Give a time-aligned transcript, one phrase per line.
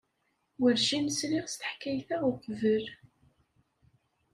[0.59, 2.85] Werjin sliɣ s teḥkayt-a uqbel.